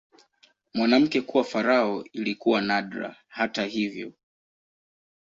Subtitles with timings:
[0.73, 4.13] Mwanamke kuwa farao ilikuwa nadra, hata hivyo.